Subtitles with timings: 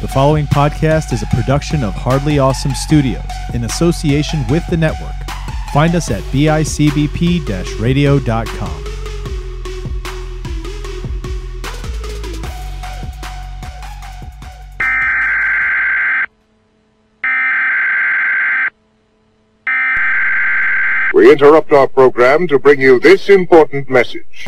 [0.00, 5.10] The following podcast is a production of Hardly Awesome Studios in association with the network.
[5.74, 8.84] Find us at bicbp radio.com.
[21.12, 24.46] We interrupt our program to bring you this important message.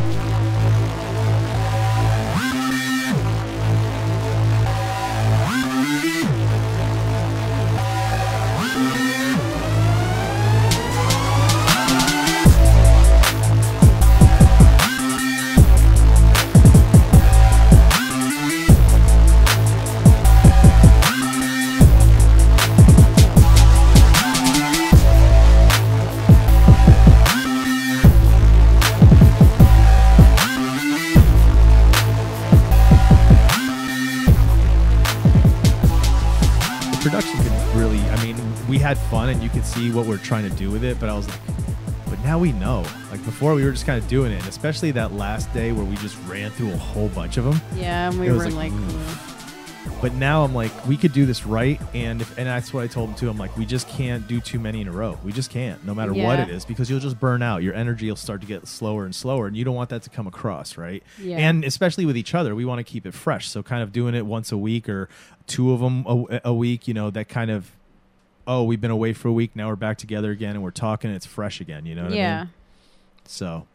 [39.61, 41.41] Could see what we're trying to do with it, but I was like,
[42.07, 42.83] but now we know.
[43.11, 45.85] Like before, we were just kind of doing it, and especially that last day where
[45.85, 47.61] we just ran through a whole bunch of them.
[47.77, 48.73] Yeah, and we were like, like.
[50.01, 52.87] But now I'm like, we could do this right, and if, and that's what I
[52.87, 53.29] told him too.
[53.29, 55.19] I'm like, we just can't do too many in a row.
[55.23, 57.63] We just can't, no matter what it is, because you'll just burn out.
[57.63, 60.11] Your energy will start to get slower and slower, and you don't want that to
[60.11, 61.03] come across, right?
[61.21, 61.37] Yeah.
[61.37, 63.51] And especially with each other, we want to keep it fresh.
[63.51, 65.11] So kind of doing it once a week or
[65.47, 67.71] two of them a, a week, you know, that kind of.
[68.47, 69.55] Oh, we've been away for a week.
[69.55, 71.10] Now we're back together again, and we're talking.
[71.10, 71.87] It's fresh again.
[71.87, 72.38] You know what I yeah.
[72.44, 72.50] mean?
[73.27, 73.66] So,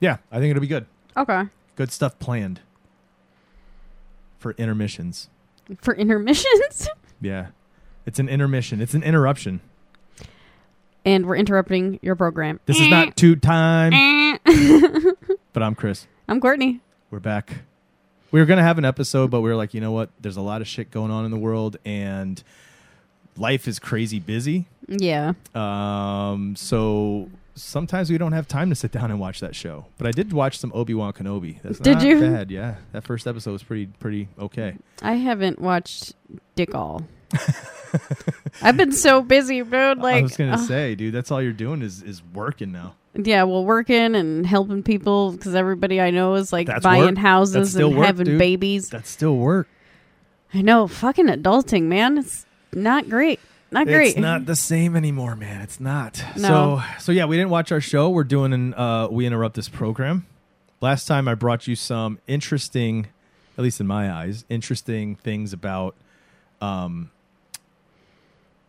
[0.00, 0.86] yeah, I think it'll be good.
[1.16, 1.42] Okay.
[1.76, 2.60] Good stuff planned
[4.38, 5.28] for intermissions.
[5.80, 6.88] For intermissions,
[7.20, 7.48] Yeah.
[8.06, 8.80] It's an intermission.
[8.80, 9.60] It's an interruption.
[11.04, 12.58] and we're interrupting your program.
[12.66, 13.12] This is not eh.
[13.14, 14.38] two time, eh.
[15.52, 16.06] but I'm Chris.
[16.28, 16.80] I'm Courtney.
[17.10, 17.58] We're back.
[18.32, 20.10] We were going to have an episode, but we were like, you know what?
[20.20, 22.42] There's a lot of shit going on in the world and
[23.36, 24.66] life is crazy busy.
[24.88, 25.32] Yeah.
[25.54, 29.86] Um, so sometimes we don't have time to sit down and watch that show.
[29.98, 31.60] But I did watch some Obi-Wan Kenobi.
[31.62, 32.20] That's Did not you?
[32.20, 32.50] bad.
[32.50, 32.76] Yeah.
[32.92, 34.76] That first episode was pretty pretty okay.
[35.02, 36.14] I haven't watched
[36.56, 37.02] Dick All.
[38.62, 39.98] I've been so busy, dude.
[39.98, 40.66] Like, I was going to ugh.
[40.66, 42.94] say, dude, that's all you're doing is is working now.
[43.14, 47.18] yeah, well, working and helping people because everybody I know is like That's buying work.
[47.18, 48.38] Houses still and work, having dude.
[48.38, 48.88] babies.
[48.88, 49.68] That's still work.
[50.54, 52.18] I know, fucking adulting, man.
[52.18, 53.40] It's not great.
[53.70, 54.10] Not great.
[54.10, 55.62] It's not the same anymore, man.
[55.62, 56.22] It's not.
[56.36, 56.42] No.
[56.48, 58.10] So so yeah, we didn't watch our show.
[58.10, 60.26] We're doing an uh we interrupt this program.
[60.82, 63.06] Last time I brought you some interesting,
[63.56, 65.94] at least in my eyes, interesting things about
[66.60, 67.10] um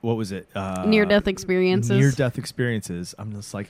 [0.01, 0.47] what was it?
[0.55, 1.91] Uh Near death experiences.
[1.99, 3.13] Near death experiences.
[3.17, 3.67] I'm just like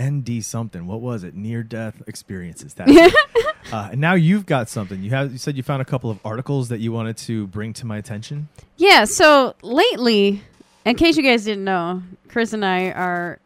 [0.00, 0.86] ND something.
[0.86, 1.34] What was it?
[1.34, 2.74] Near death experiences.
[2.74, 3.14] That's it.
[3.72, 5.02] uh, and now you've got something.
[5.02, 7.72] You have you said you found a couple of articles that you wanted to bring
[7.74, 8.48] to my attention.
[8.76, 10.42] Yeah, so lately,
[10.84, 13.38] in case you guys didn't know, Chris and I are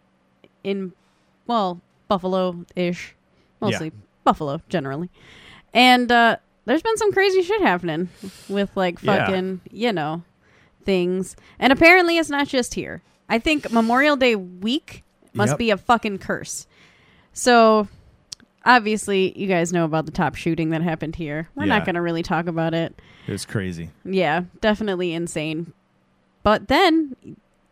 [0.64, 0.92] in,
[1.47, 3.15] well, Buffalo ish.
[3.60, 3.92] Mostly
[4.25, 5.10] Buffalo, generally.
[5.75, 8.09] And uh, there's been some crazy shit happening
[8.48, 9.26] with, like, Yeah.
[9.26, 10.22] fucking, you know,
[10.84, 11.36] things.
[11.59, 13.03] And apparently it's not just here.
[13.28, 15.03] I think Memorial Day week
[15.38, 15.59] must Yep.
[15.59, 16.66] be a fucking curse.
[17.32, 17.88] So.
[18.66, 21.49] Obviously, you guys know about the top shooting that happened here.
[21.54, 21.78] We're Yeah.
[21.78, 23.00] not going to really talk about it.
[23.26, 23.91] It was crazy.
[24.04, 25.72] Yeah, definitely insane.
[26.43, 27.16] But then,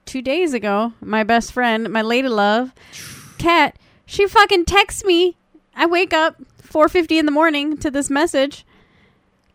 [0.06, 2.72] two days ago, my best friend, my lady love,
[3.38, 3.76] Kat,
[4.06, 5.36] she fucking texts me.
[5.74, 8.64] I wake up 4.50 in the morning to this message.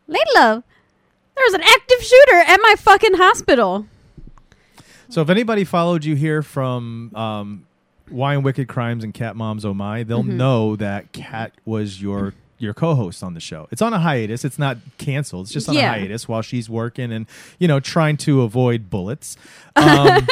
[0.07, 0.61] Lady love,
[1.35, 3.87] there's an active shooter at my fucking hospital.
[5.09, 7.65] So if anybody followed you here from um,
[8.11, 10.37] Why and Wicked Crimes and Cat Moms Oh My, they'll Mm-hmm.
[10.37, 13.67] know that Cat was your your co-host on the show.
[13.71, 14.45] It's on a hiatus.
[14.45, 15.45] It's not canceled.
[15.47, 15.95] It's just on Yeah.
[15.95, 17.25] a hiatus while she's working and
[17.59, 19.35] you know trying to avoid bullets.
[19.75, 20.27] Um,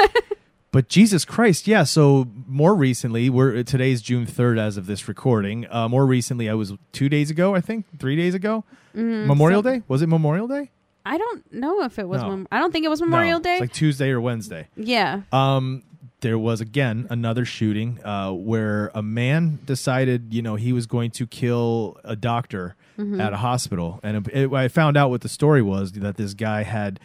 [0.71, 1.83] but Jesus Christ, yeah.
[1.83, 5.65] So more recently, we're today's June third as of this recording.
[5.71, 8.63] Uh, more recently, I was two days ago, I think, three days ago.
[8.93, 10.69] Memorial some- Day was it Memorial Day?
[11.05, 12.21] I don't know if it was.
[12.21, 12.29] No.
[12.29, 13.53] Mem- I don't think it was Memorial No, Day.
[13.53, 14.67] it's like Tuesday or Wednesday.
[14.75, 15.21] yeah.
[15.31, 15.81] Um,
[16.21, 21.11] there was again another shooting uh, where a man decided, you know, he was going
[21.11, 22.75] to kill a doctor
[23.21, 26.33] at a hospital, and it, it- I found out what the story was that this
[26.33, 26.99] guy had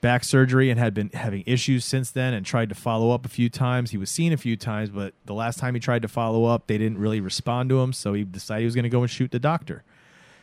[0.00, 3.28] back surgery and had been having issues since then, and tried to follow up a
[3.28, 3.92] few times.
[3.92, 6.66] He was seen a few times, but the last time he tried to follow up,
[6.66, 9.10] they didn't really respond to him, so he decided he was going to go and
[9.10, 9.84] shoot the doctor,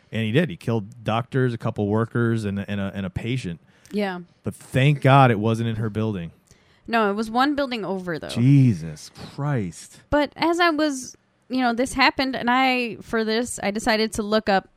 [0.10, 0.50] and he did.
[0.50, 3.60] He killed doctors, a couple workers, and, and, a, and a patient.
[3.92, 4.22] Yeah.
[4.44, 6.31] But thank God it wasn't in her building.
[6.88, 8.30] No, it was one building over though.
[8.30, 10.02] Jesus Christ.
[10.10, 11.16] But as I was,
[11.50, 14.70] you know, this happened, and I, for this, I decided to look up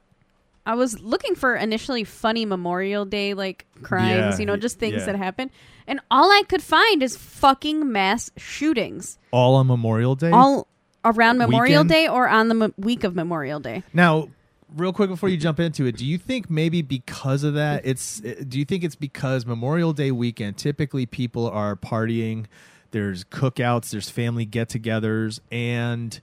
[0.69, 4.97] I was looking for initially funny Memorial Day like crimes, Yeah, you know, just things
[4.97, 5.07] yeah.
[5.07, 5.53] that happen,
[5.87, 10.33] and all I could find is fucking mass shootings, All on Memorial Day.
[10.33, 10.67] all
[11.05, 11.89] around Memorial Weekend?
[11.89, 13.85] Day or on the m- week of Memorial Day.
[13.93, 14.29] Now,
[14.77, 18.21] real quick before you jump into it, do you think maybe because of that, it's
[18.21, 22.47] do you think it's because Memorial Day weekend typically people are partying,
[22.91, 26.21] there's cookouts, there's family get-togethers, and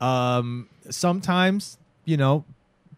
[0.00, 2.44] um, sometimes you know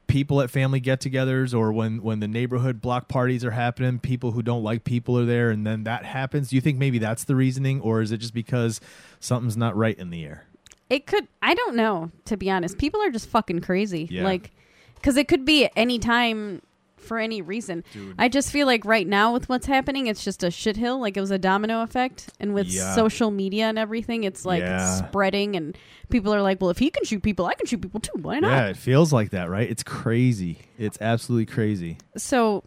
[0.07, 4.43] people at family get-togethers or when when the neighborhood block parties are happening, people who
[4.43, 6.51] don't like people are there, and then that happens.
[6.51, 8.81] Do you think maybe that's the reasoning, or is it just because
[9.21, 10.45] something's not right in the air?
[10.89, 11.29] It could.
[11.41, 12.11] I don't know.
[12.25, 14.09] To be honest, people are just fucking crazy.
[14.11, 14.25] Yeah.
[14.25, 14.51] Like,
[15.01, 16.63] because it could be any time
[16.97, 17.83] for any reason.
[17.93, 18.15] Dude.
[18.19, 21.01] I just feel like right now with what's happening, it's just a shithill.
[21.01, 22.95] Like it was a domino effect, and with Yeah.
[22.95, 24.85] social media and everything, it's like Yeah.
[25.09, 25.77] spreading, and
[26.11, 28.13] people are like, "Well, if he can shoot people, I can shoot people too.
[28.21, 29.69] Why not?" Yeah, it feels like that, right?
[29.69, 30.59] It's crazy.
[30.79, 31.97] It's absolutely crazy.
[32.17, 32.63] So,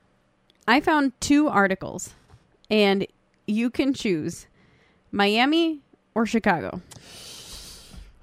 [0.68, 2.13] I found two articles,
[2.71, 3.06] and
[3.45, 4.47] you can choose
[5.12, 5.81] Miami
[6.15, 6.81] or Chicago.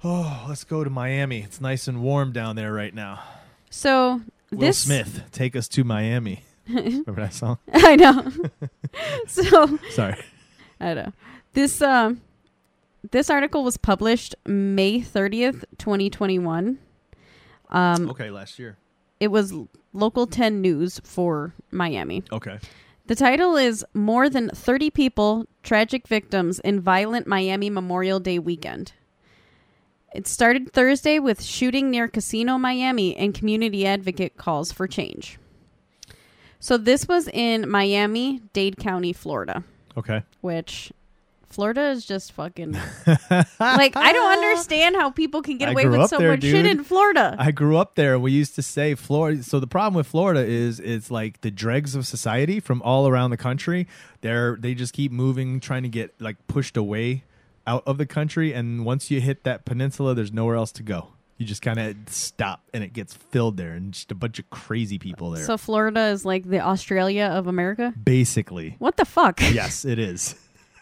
[0.03, 1.41] Oh, let's go to Miami.
[1.41, 3.19] It's nice and warm down there right now.
[3.71, 4.21] So
[4.51, 6.43] Will this Smith, take us to Miami.
[6.67, 7.57] Remember that song?
[7.73, 8.31] I know.
[9.27, 10.15] so Sorry.
[10.79, 11.13] I know.
[11.53, 12.21] This um
[13.09, 16.77] this article was published May 30th, 2021.
[17.69, 18.77] Um Okay, last year.
[19.19, 19.53] it was
[19.93, 22.23] local 10 news for Miami.
[22.31, 22.59] Okay.
[23.07, 28.93] The title is More than 30 people tragic victims in violent Miami Memorial Day weekend.
[30.13, 35.39] It started Thursday with shooting near Casino Miami and community advocate calls for change.
[36.59, 39.63] So this was in Miami, Dade County, Florida.
[39.97, 40.23] Okay.
[40.39, 40.93] which
[41.47, 42.71] Florida is just fucking
[43.59, 46.65] like I don't understand how people can get I away with so there, much shit
[46.65, 47.35] in Florida.
[47.37, 48.17] I grew up there.
[48.17, 49.43] We used to say Florida.
[49.43, 53.31] So the problem with Florida is it's like the dregs of society from all around
[53.31, 53.85] the country.
[54.21, 57.23] They're they just keep moving, trying to get like pushed away
[57.67, 58.53] out of the country.
[58.53, 61.09] And once you hit that peninsula, there's nowhere else to go.
[61.37, 64.47] You just kind of stop, and it gets filled there, and just a bunch of
[64.51, 65.43] crazy people there.
[65.43, 67.93] so Florida is like the Australia of America.
[68.03, 70.35] Basically, What the fuck, yes, it is.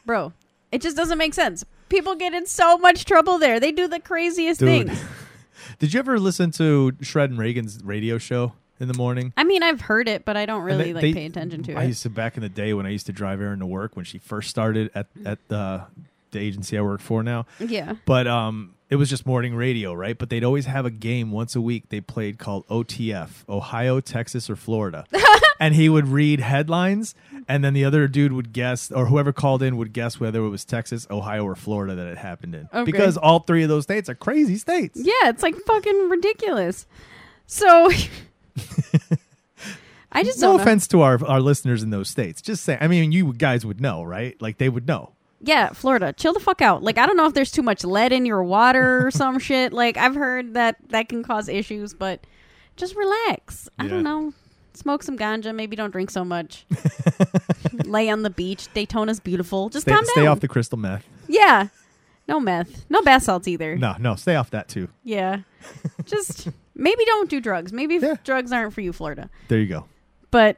[0.06, 0.34] bro?
[0.74, 1.64] It just doesn't make sense.
[1.88, 3.60] People get in so much trouble there.
[3.62, 4.88] They do the craziest Dude.
[4.88, 5.02] things.
[5.80, 9.32] Did you ever listen to Shred and Ragan's radio show in the morning?
[9.38, 11.74] I mean, I've heard it, but I don't really they- like they- pay attention to
[11.74, 11.80] I it.
[11.80, 13.96] I used to back in the day when I used to drive Erin to work
[13.96, 15.86] when she first started at at the
[16.32, 17.46] the agency I work for now.
[17.60, 17.96] yeah.
[18.06, 20.18] But um, it was just morning radio, right?
[20.18, 24.50] But they'd always have a game once a week they played called OTF, Ohio, Texas,
[24.50, 25.06] or Florida.
[25.60, 27.14] and he would read headlines,
[27.48, 30.50] and then the other dude would guess, or whoever called in would guess whether it
[30.50, 32.68] was Texas, Ohio, or Florida that it happened in.
[32.74, 32.84] Okay.
[32.84, 35.00] Because all three of those states are crazy states.
[35.02, 36.88] Yeah, it's like fucking ridiculous.
[37.46, 37.92] So
[40.12, 42.42] I just No don't offense to our our listeners in those states.
[42.42, 44.40] Just say, I mean, you guys would know, right?
[44.42, 45.14] Like they would know.
[45.42, 46.84] Yeah, Florida, chill the fuck out.
[46.84, 49.72] Like I don't know if there's too much lead in your water or some shit.
[49.74, 52.20] Like I've heard that that can cause issues, but
[52.76, 53.70] just relax.
[53.80, 53.90] I Yeah.
[53.90, 54.34] don't know.
[54.74, 55.54] Smoke some ganja.
[55.56, 56.66] Maybe don't drink so much.
[57.86, 58.68] Lay on the beach.
[58.74, 59.70] Daytona's beautiful.
[59.70, 60.28] Just Stay, calm stay down.
[60.32, 61.06] off the crystal meth.
[61.28, 61.68] yeah.
[62.28, 62.86] No meth.
[62.92, 63.76] No bath salts either.
[63.76, 64.88] No, no, stay off that too.
[65.04, 65.40] Yeah.
[66.06, 67.74] Just maybe don't do drugs.
[67.74, 68.16] Maybe if Yeah.
[68.24, 69.30] drugs aren't for you, Florida.
[69.48, 69.86] There you go.
[70.30, 70.56] But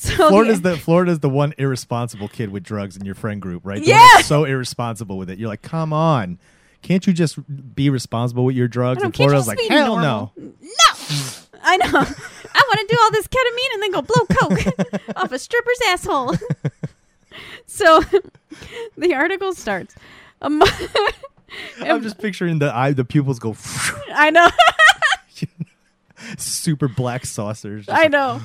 [0.16, 3.66] so Florida's the, the Florida's the one irresponsible kid with drugs in your friend group,
[3.66, 3.80] right?
[3.80, 4.20] The Yeah.
[4.22, 5.38] so irresponsible with it.
[5.38, 6.38] You're like, come on,
[6.80, 7.38] can't you just
[7.74, 9.02] be responsible with your drugs?
[9.02, 10.32] And Florida's like, hell normal?
[10.38, 10.52] no.
[10.62, 11.26] No.
[11.62, 11.86] I know.
[11.88, 15.80] I want to do all this ketamine and then go blow coke off a stripper's
[15.88, 16.34] asshole.
[17.66, 18.00] so
[18.96, 19.94] the article starts.
[20.40, 20.62] Um,
[21.82, 23.54] I'm just picturing the eye, the pupils go
[24.14, 24.48] I know.
[26.38, 27.86] super black saucers.
[27.90, 28.40] I know.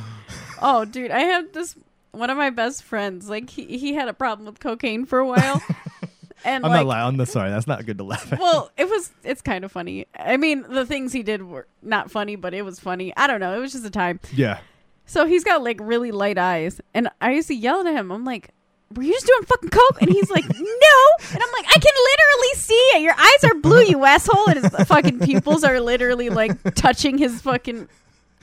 [0.61, 1.75] Oh, dude, I have this
[2.11, 3.29] one of my best friends.
[3.29, 5.61] Like he he had a problem with cocaine for a while,
[6.45, 7.19] and I'm like not lying.
[7.19, 7.49] I'm sorry.
[7.49, 8.39] That's not good to laugh at.
[8.39, 9.11] well, it was.
[9.23, 10.07] It's kind of funny.
[10.17, 13.13] I mean, the things he did were not funny, but it was funny.
[13.17, 13.55] I don't know.
[13.55, 14.19] It was just a time.
[14.33, 14.59] yeah.
[15.07, 18.11] So he's got like really light eyes, and I used to yell at him.
[18.11, 18.49] I'm like,
[18.95, 21.93] "Were you just doing fucking coke?" And he's like, "No." And I'm like, "I can
[22.09, 23.01] literally see it.
[23.03, 27.39] Your eyes are blue, you asshole." And his fucking pupils are literally like touching his
[27.41, 27.87] fucking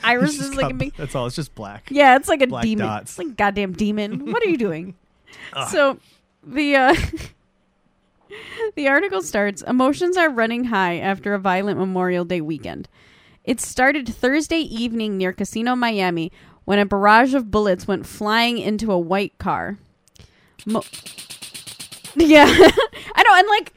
[0.08, 0.38] Irises.
[0.38, 1.26] just Like a big, that's all.
[1.26, 1.88] It's just black.
[1.90, 2.86] yeah, it's like a Black demon.
[2.86, 3.12] dots.
[3.12, 4.30] It's like a goddamn demon.
[4.32, 4.94] What are you doing?
[5.70, 5.98] so
[6.44, 6.94] the uh
[8.76, 12.88] the article starts emotions are running high after a violent Memorial Day weekend.
[13.44, 16.30] It started Thursday evening near Casino Miami
[16.64, 19.78] when a barrage of bullets went flying into a white car.
[20.64, 20.84] Mo-
[22.14, 22.44] yeah.
[22.46, 23.72] I know and like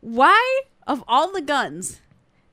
[0.00, 2.00] why of all the guns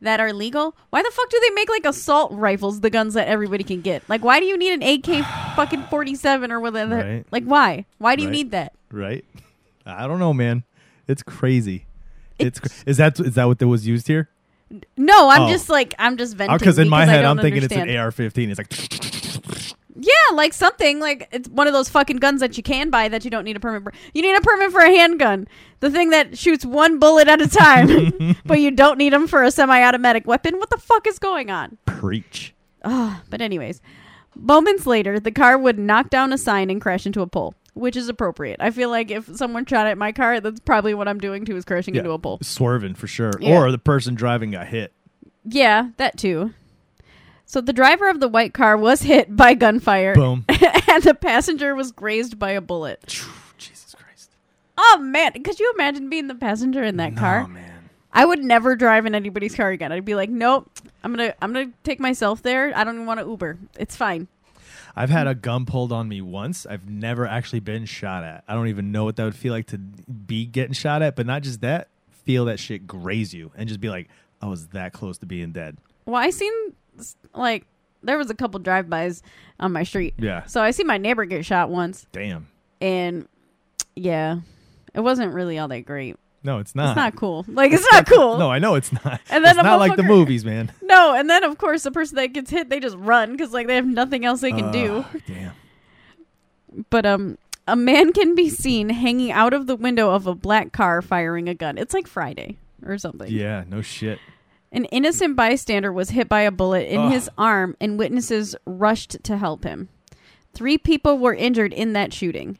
[0.02, 3.28] that are legal, why the fuck do they make like assault rifles the guns that
[3.28, 4.04] everybody can get?
[4.10, 6.96] Like, why do you need an AK fucking 47 or whatever?
[6.98, 7.26] Right.
[7.32, 7.86] Like, why?
[8.00, 8.34] Why do you Right.
[8.34, 8.74] need that?
[8.92, 9.24] Right?
[9.86, 10.64] I don't know, man.
[11.08, 11.86] It's crazy.
[12.40, 14.30] It's, cra- is that is that what that was used here?
[14.98, 15.50] No, I'm Oh.
[15.50, 16.56] just like, I'm just venting.
[16.56, 18.50] Uh, because in my head, I'm thinking it's an AR-15.
[18.50, 18.70] It's like
[19.96, 23.26] Yeah, like something like it's one of those fucking guns that you can buy that
[23.26, 23.94] you don't need a permit for.
[24.14, 25.48] You need a permit for a handgun,
[25.80, 29.44] the thing that shoots one bullet at a time, but you don't need them for
[29.44, 30.58] a semi-automatic weapon.
[30.60, 31.78] What the fuck is going on?
[31.86, 32.54] preach.
[32.84, 33.80] Ah, but anyways,
[34.36, 37.96] moments later, the car would knock down a sign and crash into a pole, which
[37.96, 38.58] is appropriate.
[38.60, 41.56] I feel like if someone shot at my car, that's probably what I'm doing too
[41.58, 42.40] is crashing into a pole.
[42.42, 43.34] Swerving for sure.
[43.40, 43.60] Yeah.
[43.60, 44.94] Or the person driving got hit.
[45.44, 46.54] Yeah, that too.
[47.52, 50.46] So the driver of the white car was hit by gunfire, Boom.
[50.48, 53.22] and the passenger was grazed by a bullet.
[53.58, 54.32] Jesus Christ.
[54.78, 57.48] Oh man, could you imagine being the passenger in that No, car?
[57.50, 57.90] man.
[58.14, 59.92] I would never drive in anybody's car again.
[59.92, 60.72] I'd be like, nope,
[61.04, 62.72] I'm gonna, I'm gonna take myself there.
[62.74, 63.58] I don't even want to Uber.
[63.78, 64.30] It's fine.
[64.96, 66.66] I've had a gun pulled on me once.
[66.66, 68.46] I've never actually been shot at.
[68.48, 71.26] I don't even know what that would feel like to be getting shot at, but
[71.26, 71.90] not just that,
[72.24, 74.08] feel that shit graze you and just be like,
[74.42, 75.80] I was that close to being dead.
[76.06, 76.52] Well, I seen
[77.34, 77.66] like
[78.04, 79.22] there was a couple drive-bys
[79.60, 80.16] on my street.
[80.18, 80.46] Yeah.
[80.46, 82.48] So I see my neighbor get shot once, Damn.
[82.80, 83.28] and
[83.96, 84.40] yeah,
[84.94, 86.18] it wasn't really all that great.
[86.44, 86.90] No, it's not.
[86.90, 87.46] It's not cool.
[87.48, 88.38] Like it's not cool.
[88.38, 89.22] No, I know it's not.
[89.30, 90.72] And then it's not like the movies, man.
[90.82, 93.68] No, and then of course the person that gets hit, they just run because like
[93.68, 95.06] they have nothing else they can do.
[95.14, 95.54] Ugh, Damn.
[96.90, 100.72] But um, a man can be seen hanging out of the window of a black
[100.72, 101.78] car firing a gun.
[101.78, 103.32] It's like Friday or something.
[103.32, 104.20] Yeah, no shit.
[104.72, 107.12] An innocent bystander was hit by a bullet in Ugh.
[107.12, 109.90] his arm, and witnesses rushed to help him.
[110.54, 112.58] Three people were injured in that shooting.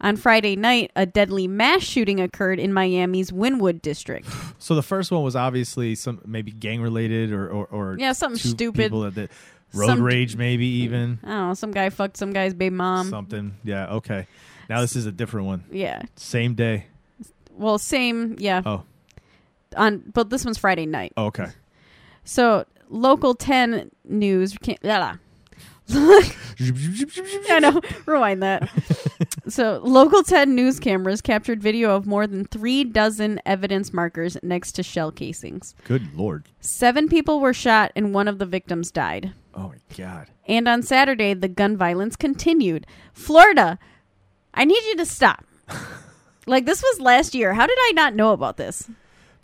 [0.00, 4.28] On Friday night, a deadly mass shooting occurred in Miami's Wynwood district.
[4.58, 8.38] So the first one was obviously some maybe gang related or or, or Yeah, something
[8.38, 8.84] two stupid.
[8.84, 9.30] People that, that
[9.74, 13.10] road Some- rage, maybe even I don't know, some guy fucked some guy's baby mom.
[13.10, 13.56] something.
[13.62, 14.26] Yeah, okay.
[14.70, 15.64] Now this is a different one.
[15.70, 16.00] Yeah.
[16.16, 16.86] Same day.
[17.52, 18.62] Well, same, yeah.
[18.64, 18.84] Oh,
[19.76, 21.12] On but this one's Friday night.
[21.16, 21.48] oh, okay.
[22.24, 25.18] So, local 10 news can't blah, blah.
[25.90, 27.80] I know.
[28.06, 28.70] Rewind that.
[29.48, 34.72] so, local 10 news cameras captured video of more than three dozen evidence markers next
[34.72, 35.74] to shell casings.
[35.84, 36.44] Good lord.
[36.60, 39.34] Seven people were shot and one of the victims died.
[39.54, 40.28] Oh my god.
[40.46, 42.86] And on Saturday, the gun violence continued.
[43.12, 43.78] Florida,
[44.54, 45.44] I need you to stop.
[46.46, 47.54] like, this was last year.
[47.54, 48.88] How did I not know about this?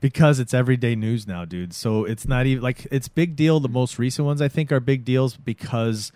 [0.01, 1.75] Because it's everyday news now, dude.
[1.75, 3.61] So it's not even like it's big deal.
[3.61, 6.11] The most recent ones I think are big deals because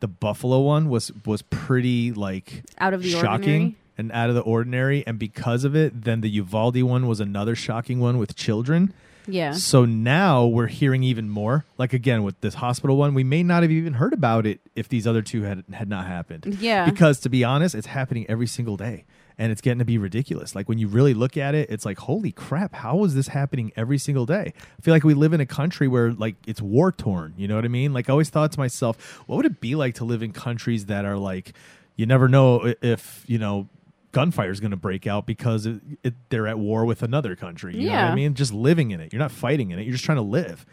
[0.00, 3.74] the Buffalo one was was pretty like Out of the shocking ordinary?
[3.96, 7.54] and out of the ordinary, and because of it, then the Uvalde one was another
[7.54, 8.92] shocking one with children.
[9.26, 9.52] Yeah.
[9.52, 11.64] So now we're hearing even more.
[11.78, 14.86] Like again with this hospital one, we may not have even heard about it if
[14.90, 16.58] these other two had had not happened.
[16.60, 16.84] Yeah.
[16.84, 19.04] Because to be honest, it's happening every single day.
[19.36, 20.54] And it's getting to be ridiculous.
[20.54, 23.72] Like when you really look at it, it's like, holy crap, how is this happening
[23.74, 24.52] every single day?
[24.56, 27.34] I feel like we live in a country where like it's war torn.
[27.36, 27.92] You know what I mean?
[27.92, 30.86] Like I always thought to myself, what would it be like to live in countries
[30.86, 31.52] that are like,
[31.96, 33.68] you never know if, you know,
[34.12, 37.74] gunfire is going to break out because it, it, they're at war with another country.
[37.76, 38.12] You know what Yeah.
[38.12, 38.34] I mean?
[38.34, 39.12] Just living in it.
[39.12, 39.82] You're not fighting in it.
[39.82, 40.64] You're just trying to live.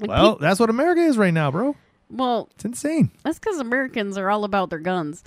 [0.00, 1.76] And Well, peop- that's what America is right now, bro.
[2.08, 3.10] well, It's insane.
[3.22, 5.22] That's because Americans are all about their guns.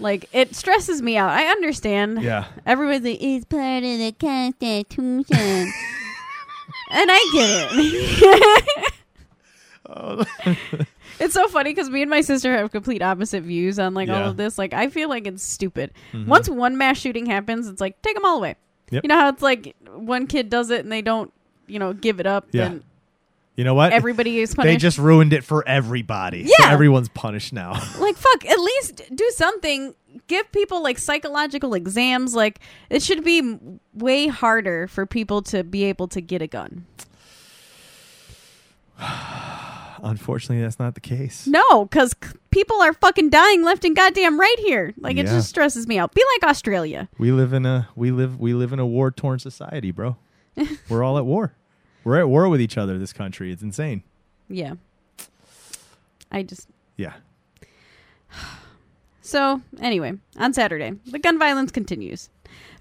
[0.00, 1.30] Like it stresses me out.
[1.30, 2.22] I understand.
[2.22, 2.46] Yeah.
[2.66, 5.24] Everybody's like, it's part of the Constitution,
[6.90, 8.92] and I get it.
[9.86, 10.24] Oh.
[11.20, 14.20] it's so funny because me and my sister have complete opposite views on like all
[14.20, 14.28] Yeah.
[14.30, 14.56] of this.
[14.58, 15.92] Like I feel like it's stupid.
[16.12, 16.28] Mm-hmm.
[16.28, 18.56] Once one mass shooting happens, it's like take them all away.
[18.90, 19.04] Yep.
[19.04, 21.32] You know how it's like one kid does it and they don't,
[21.66, 22.46] you know, give it up.
[22.52, 22.68] Yeah.
[22.68, 22.84] Then
[23.56, 23.92] You know what?
[23.92, 24.72] everybody is punished.
[24.72, 26.46] they just ruined it for everybody.
[26.46, 26.72] So Yeah.
[26.72, 27.72] everyone's punished now.
[27.98, 29.94] like fuck at least do something
[30.26, 33.58] give people like psychological exams like it should be
[33.92, 36.84] way harder for people to be able to get a gun
[40.02, 41.46] Unfortunately, that's not the case.
[41.46, 45.32] no because c- people are fucking dying left and goddamn right here like it Yeah.
[45.32, 48.72] just stresses me out be like australia We live in a we live we live
[48.72, 50.16] in a war torn society, bro.
[50.88, 51.54] We're all at war.
[52.04, 52.98] We're at war with each other.
[52.98, 53.50] This country.
[53.50, 54.02] It's insane.
[54.48, 54.74] yeah
[56.30, 57.14] i just Yeah.
[59.26, 62.28] So, anyway, on Saturday, the gun violence continues.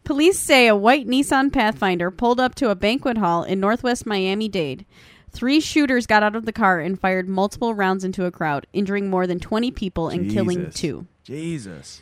[0.04, 4.50] Police say a white Nissan Pathfinder pulled up to a banquet hall in northwest Miami
[4.50, 4.86] Dade.
[5.32, 9.10] Three shooters got out of the car and fired multiple rounds into a crowd, injuring
[9.10, 11.08] more than 20 people and killing two.
[11.24, 12.02] Jesus.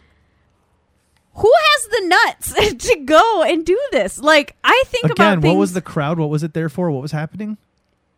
[1.36, 2.54] Who has the nuts
[2.90, 4.20] to go and do this?
[4.20, 5.54] Like, I think Again, about things.
[5.54, 6.20] what was the crowd?
[6.20, 6.92] What was it there for?
[6.92, 7.58] What was happening?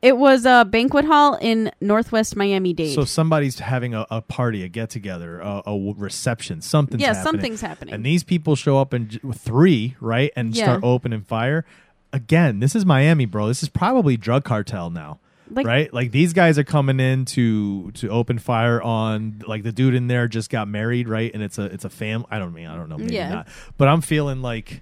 [0.01, 2.93] It was a banquet hall in Northwest Miami Dade.
[2.93, 7.23] So somebody's having a, a party, a get together, a reception, something's yeah, happening.
[7.23, 7.93] something's happening.
[7.93, 10.65] And these people show up in three, right, and Yeah.
[10.65, 11.63] start opening fire.
[12.11, 13.47] Again, this is Miami, bro.
[13.47, 15.19] This is probably drug cartel now.
[15.49, 15.93] Like- right?
[15.93, 20.07] Like these guys are coming in to to open fire on like the dude in
[20.07, 21.31] there just got married, right?
[21.33, 23.29] And it's a it's a fam I don't mean I don't know, maybe Yeah.
[23.29, 23.47] not.
[23.77, 24.81] But I'm feeling like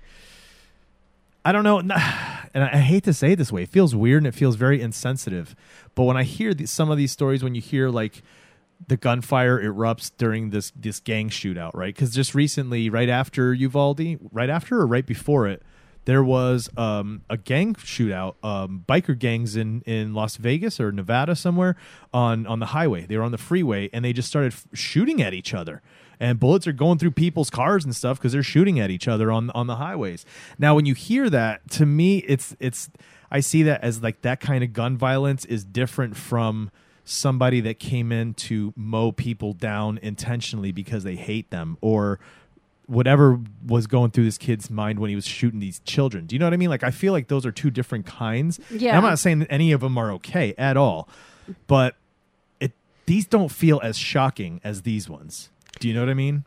[1.44, 1.80] I don't know,
[2.54, 3.64] and I hate to say it this way.
[3.64, 5.56] It feels weird and it feels very insensitive.
[5.96, 8.22] But when I hear these, some of these stories, when you hear like
[8.88, 11.94] the gunfire erupts during this this gang shootout, right?
[11.94, 15.64] Because just recently, right after Uvalde, right after or right before it,
[16.06, 21.36] there was um, a gang shootout, um, biker gangs in in Las Vegas or Nevada
[21.36, 21.76] somewhere
[22.14, 23.06] on on the highway.
[23.06, 25.82] They were on the freeway and they just started f- shooting at each other.
[26.20, 29.32] And bullets are going through people's cars and stuff because they're shooting at each other
[29.32, 30.26] on on the highways.
[30.58, 32.90] Now, when you hear that, to me, it's it's
[33.32, 36.72] I see that as like that kind of gun violence is different from
[37.04, 42.20] somebody that came in to mow people down intentionally because they hate them or
[42.92, 46.26] whatever was going through this kid's mind when he was shooting these children.
[46.26, 46.70] Do you know what I mean?
[46.70, 48.60] Like I feel like those are two different kinds.
[48.70, 48.98] And Yeah.
[48.98, 51.08] I'm not saying that any of them are okay at all,
[51.68, 51.96] but
[52.60, 52.74] it
[53.06, 55.50] these don't feel as shocking as these ones.
[55.80, 56.44] Do you know what I mean?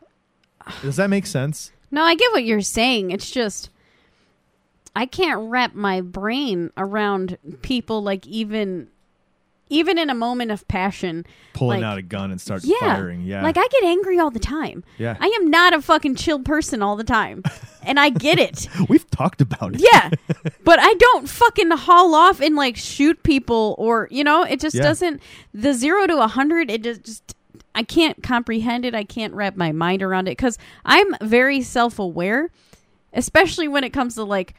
[0.81, 1.71] Does that make sense?
[1.89, 3.09] No, I get what you're saying.
[3.11, 3.69] It's just
[4.95, 8.87] I can't wrap my brain around people like even
[9.69, 13.23] even in a moment of passion Pulling like, out a gun and start yeah, firing.
[13.23, 13.41] Yeah.
[13.41, 14.83] Like I get angry all the time.
[14.97, 15.17] Yeah.
[15.19, 17.43] I am not a fucking chill person all the time.
[17.83, 18.67] and I get it.
[18.89, 19.81] We've talked about it.
[19.81, 20.11] Yeah.
[20.63, 24.75] but I don't fucking haul off and like shoot people or you know, it just
[24.75, 24.83] Yeah.
[24.83, 25.21] doesn't
[25.53, 27.35] the 0 to a 100 it just, just
[27.73, 28.93] I can't comprehend it.
[28.93, 32.51] I can't wrap my mind around it cuz I'm very self-aware,
[33.13, 34.53] especially when it comes to like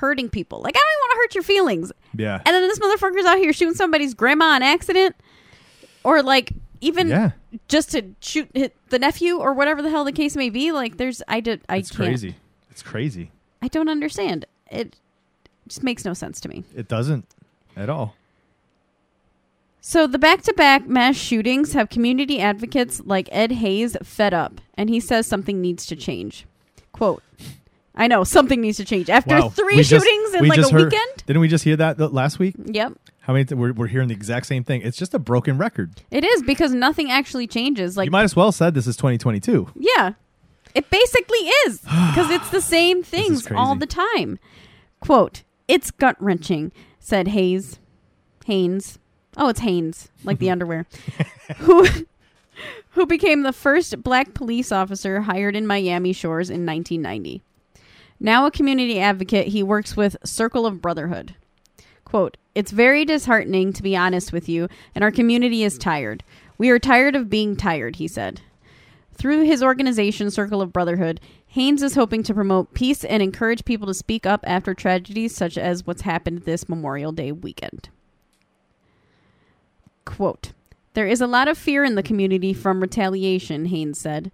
[0.00, 0.60] hurting people.
[0.60, 1.92] Like I don't even want to hurt your feelings.
[2.16, 2.36] Yeah.
[2.44, 5.14] And then this motherfucker's out here shooting somebody's grandma on accident
[6.04, 7.30] or like even Yeah.
[7.68, 10.72] just to shoot hit the nephew or whatever the hell the case may be.
[10.72, 12.36] Like there's I did I It's can't crazy.
[12.70, 13.30] It's crazy.
[13.62, 14.46] I don't understand.
[14.70, 14.96] It
[15.68, 16.64] just makes no sense to me.
[16.74, 17.26] It doesn't
[17.76, 18.16] at all.
[19.82, 25.00] So the back-to-back mass shootings have community advocates like Ed Hayes fed up, and he
[25.00, 26.44] says something needs to change.
[26.92, 27.22] Quote,
[27.94, 29.10] I know something needs to change.
[29.10, 29.48] After Wow.
[29.48, 31.24] three We just- shootings in we like a just heard- weekend?
[31.26, 32.54] Didn't we just hear that th- last week?
[32.64, 32.92] Yep.
[33.22, 33.44] How many?
[33.44, 34.80] Th- we're, we're hearing the exact same thing.
[34.82, 36.00] It's just a broken record.
[36.10, 37.96] It is because nothing actually changes.
[37.96, 39.68] Like you might as well said this is 2022.
[39.76, 40.12] Yeah.
[40.74, 43.56] It basically is because it's the same things crazy.
[43.58, 44.38] all the time.
[45.00, 47.78] Quote, it's gut wrenching, said Hayes.
[48.46, 48.98] Haynes.
[49.36, 50.86] Oh, it's Haynes, like the underwear.
[51.58, 51.86] who
[52.90, 57.42] who became the first black police officer hired in Miami Shores in 1990.
[58.22, 61.34] Now a community advocate, he works with Circle of Brotherhood.
[62.04, 66.22] Quote, It's very disheartening, to be honest with you, and our community is tired.
[66.58, 68.42] We are tired of being tired, he said.
[69.14, 73.86] Through his organization, Circle of Brotherhood, Haynes is hoping to promote peace and encourage people
[73.86, 77.88] to speak up after tragedies such as what's happened this Memorial Day weekend.
[80.04, 80.52] Quote
[80.92, 84.30] There is a lot of fear in the community from retaliation, Haynes said.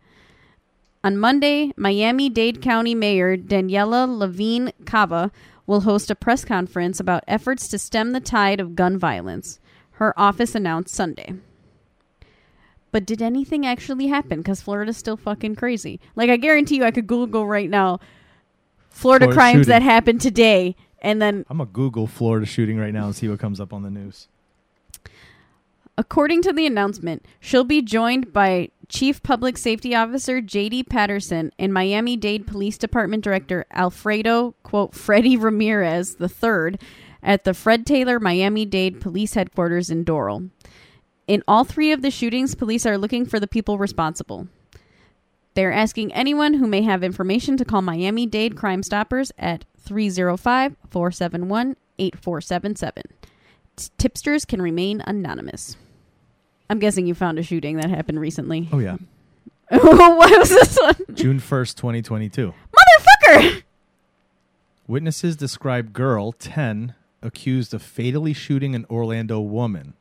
[1.05, 5.31] On Monday, Miami Dade County Mayor Daniela Levine Cava
[5.67, 9.61] will host a press conference about efforts to stem the tide of gun violence,
[9.93, 11.35] her office announced Sunday.
[12.93, 14.39] But did anything actually happen?
[14.39, 16.01] Because Florida's still fucking crazy.
[16.15, 18.01] Like, I guarantee you, I could Google right now
[18.89, 19.69] Florida, Florida crimes shooting.
[19.69, 23.39] that happened today, and then I'm gonna Google Florida shooting right now and see what
[23.39, 24.29] comes up on the news.
[25.99, 30.85] According to the announcement, she'll be joined by Chief Public Safety Officer J.D.
[30.85, 36.79] Patterson and Miami Dade Police Department Director Alfredo, quote, Freddie Ramirez III
[37.23, 40.51] at the Fred Taylor Miami Dade Police Headquarters in Doral.
[41.27, 44.47] In all three of the shootings, police are looking for the people responsible.
[45.55, 50.77] They're asking anyone who may have information to call Miami Dade Crime Stoppers at 305
[50.91, 53.03] 471 8477.
[53.99, 55.77] Tipsters can remain anonymous.
[56.69, 58.69] I'm guessing you found a shooting that happened recently.
[58.73, 58.97] Oh yeah,
[59.69, 60.97] what was this one?
[61.15, 62.53] June 1st, 2022.
[62.73, 63.63] Motherfucker!
[64.87, 69.95] Witnesses describe girl 10 accused of fatally shooting an Orlando woman.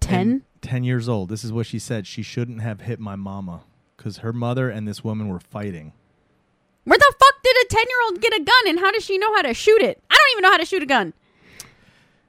[0.00, 0.20] 10?
[0.20, 1.30] And 10 years old.
[1.30, 2.06] This is what she said.
[2.06, 3.62] She shouldn't have hit my mama
[3.96, 5.92] because her mother and this woman were fighting.
[6.84, 9.16] Where the fuck did a 10 year old get a gun and how does she
[9.16, 10.02] know how to shoot it?
[10.10, 11.14] I don't even know how to shoot a gun.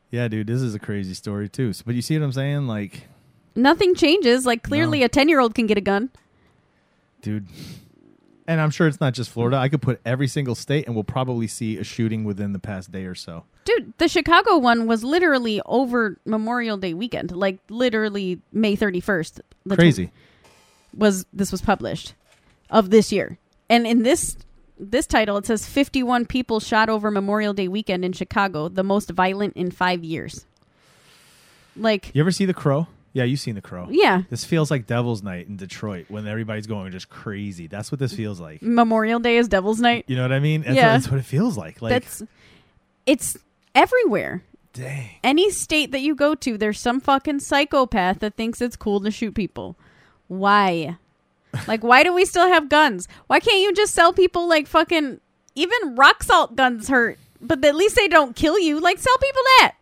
[0.09, 1.73] Yeah, dude, this is a crazy story too.
[1.73, 2.67] So, but you see what I'm saying?
[2.67, 3.07] Like,
[3.55, 4.45] Nothing changes.
[4.45, 5.05] Like, clearly No.
[5.05, 6.09] a 10 year old can get a gun.
[7.21, 7.47] dude.
[8.47, 9.55] And I'm sure it's not just Florida.
[9.57, 12.91] I could put every single state and we'll probably see a shooting within the past
[12.91, 13.45] day or so.
[13.63, 19.39] Dude, the Chicago one was literally over Memorial Day weekend, like literally May 31st.
[19.67, 20.11] the Crazy.
[20.97, 22.13] was this was published
[22.71, 23.37] of this year.
[23.69, 24.35] And in this
[24.79, 29.11] this title it says 51 people shot over Memorial Day weekend in Chicago, the most
[29.11, 30.45] violent in 5 years.
[31.77, 32.87] Like You ever see The Crow?
[33.13, 33.87] Yeah, you've seen The Crow.
[33.89, 37.67] yeah, This feels like Devil's Night in Detroit when everybody's going just crazy.
[37.67, 38.61] That's what this feels like.
[38.61, 40.05] Memorial Day is Devil's Night.
[40.07, 40.61] You know what I mean?
[40.61, 40.87] That's, Yeah.
[40.87, 41.81] what, that's what it feels like.
[41.81, 42.23] Like, That's
[43.05, 43.37] it's
[43.75, 44.43] everywhere.
[44.73, 45.09] dang.
[45.23, 49.11] any state that you go to, there's some fucking psychopath that thinks it's cool to
[49.11, 49.75] shoot people.
[50.27, 50.97] Why?
[51.67, 53.09] like, why do we still have guns?
[53.27, 55.19] Why can't you just sell people like fucking
[55.55, 58.79] even rock salt guns hurt, but at least they don't kill you?
[58.79, 59.73] Like, sell people that.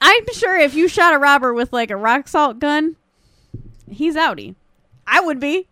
[0.00, 2.96] I'm sure if you shot a robber with like a rock salt gun,
[3.90, 4.54] he's outie.
[5.06, 5.68] I would be.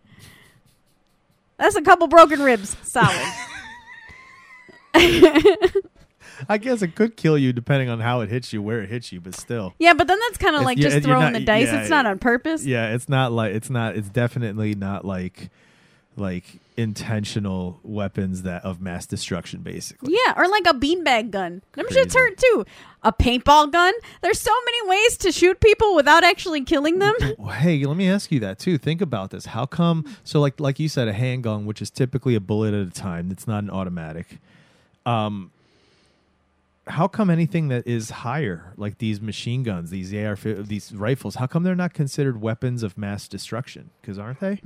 [1.58, 2.76] That's a couple broken ribs.
[2.82, 3.32] Solid.
[6.48, 9.12] I guess it could kill you depending on how it hits you, where it hits
[9.12, 9.74] you, but still.
[9.78, 11.68] yeah, but then that's kind of like yeah, just throwing not- the dice.
[11.68, 12.64] yeah, it's not on purpose.
[12.64, 15.50] Yeah, it's not like it's not it's definitely not like
[16.16, 16.44] like
[16.76, 20.14] intentional weapons that of mass destruction basically.
[20.26, 21.62] Yeah, or like a beanbag gun.
[21.72, 22.00] Them Crazy.
[22.00, 22.64] shits hurt too.
[23.02, 23.92] A paintball gun.
[24.22, 27.14] There's so many ways to shoot people without actually killing them.
[27.62, 28.76] Hey, let me ask you that too.
[28.78, 29.46] Think about this.
[29.46, 30.04] How come?
[30.24, 33.30] So, like, like you said, a handgun, which is typically a bullet at a time.
[33.30, 34.38] It's not an automatic.
[35.06, 35.52] Um,
[36.88, 41.46] how come anything that is higher, like these machine guns, these AR, these rifles, how
[41.46, 43.90] come they're not considered weapons of mass destruction?
[44.00, 44.60] Because aren't they?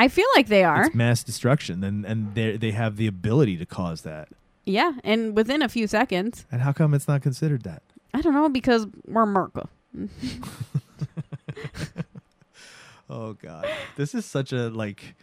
[0.00, 0.86] I feel like they are.
[0.86, 4.28] It's mass destruction, and and they they have the ability to cause that.
[4.64, 6.46] Yeah, and within a few seconds.
[6.50, 7.82] And how come it's not considered that?
[8.14, 9.68] I don't know because we're Merca.
[13.12, 15.16] Oh God, this is such a like.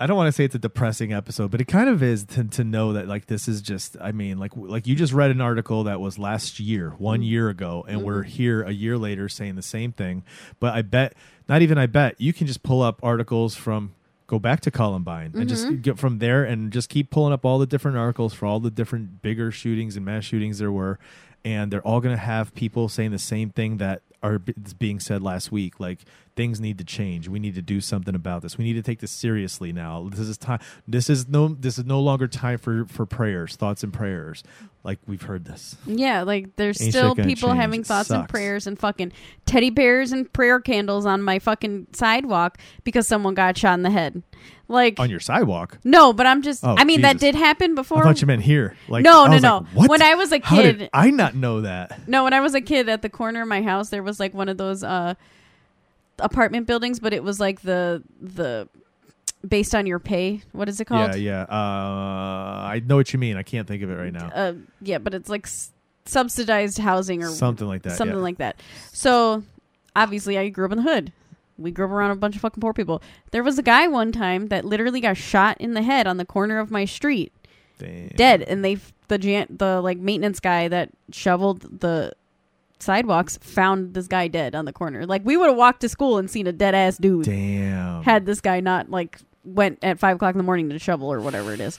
[0.00, 2.44] I don't want to say it's a depressing episode, but it kind of is to,
[2.44, 3.96] to know that like this is just.
[4.00, 7.28] I mean, like like you just read an article that was last year, one mm.
[7.28, 8.30] year ago, and we're mm-hmm.
[8.30, 10.24] here a year later saying the same thing.
[10.58, 11.14] But I bet,
[11.48, 13.94] not even I bet, you can just pull up articles from
[14.26, 15.80] go back to Columbine and just mm-hmm.
[15.80, 18.70] get from there and just keep pulling up all the different articles for all the
[18.70, 20.98] different bigger shootings and mass shootings there were,
[21.44, 24.38] and they're all going to have people saying the same thing that are
[24.78, 26.00] being said last week like
[26.36, 28.98] things need to change we need to do something about this we need to take
[29.00, 32.84] this seriously now this is time this is no this is no longer time for
[32.86, 34.42] for prayers thoughts and prayers
[34.82, 37.60] like we've heard this Yeah, like there's Ain't still people change.
[37.60, 39.12] having It thoughts and prayers and fucking
[39.46, 43.88] teddy bears and prayer candles on my fucking sidewalk because someone got shot in the
[43.90, 44.22] head.
[44.68, 47.74] Like on your sidewalk no, but I'm just Oh, I mean that did happen i
[47.76, 48.02] before.
[48.02, 49.56] thought you meant here like No, I no, no.
[49.58, 49.88] like, what?
[49.90, 52.88] When I was a kid- i not know that No, when I was a kid
[52.90, 55.14] at the corner of my house there was like one of those uh
[56.18, 58.68] apartment buildings, but it was like the the
[59.46, 60.40] based on your pay.
[60.52, 61.14] What is it called?
[61.16, 64.30] yeah yeah uh i know what you mean i can't think of it right now
[64.34, 65.70] Uh, yeah, but it's like s-
[66.06, 68.22] subsidized housing or something like that something yeah.
[68.22, 68.60] like that.
[68.92, 69.42] So
[69.96, 71.12] obviously, I grew up in the hood.
[71.56, 73.00] We grew up around a bunch of fucking poor people.
[73.30, 76.24] There was a guy one time that literally got shot in the head on the
[76.24, 77.32] corner of my street,
[77.78, 78.08] Damn.
[78.08, 78.42] dead.
[78.42, 82.12] And they, the jan- the like maintenance guy that shoveled the
[82.84, 85.06] sidewalks, found this guy dead on the corner.
[85.06, 87.24] Like we would have walked to school and seen a dead ass dude.
[87.24, 88.02] damn.
[88.02, 91.20] Had this guy not like went at five o'clock in the morning to shovel or
[91.20, 91.78] whatever it is,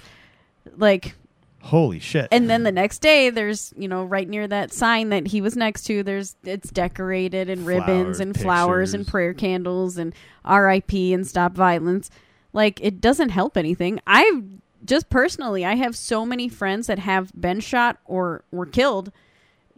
[0.78, 1.16] like
[1.62, 2.28] holy shit.
[2.32, 5.58] and then the next day there's you know right near that sign that he was
[5.58, 10.14] next to there's it's decorated and ribbons and flowers and prayer candles and
[10.48, 12.10] rip and stop violence.
[12.54, 14.00] Like it doesn't help anything.
[14.06, 14.44] I
[14.86, 19.12] just personally i have so many friends that have been shot or were killed